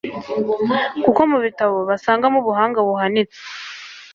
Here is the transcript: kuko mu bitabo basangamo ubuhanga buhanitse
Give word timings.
kuko 1.03 1.21
mu 1.31 1.37
bitabo 1.45 1.77
basangamo 1.89 2.37
ubuhanga 2.39 2.79
buhanitse 2.87 3.39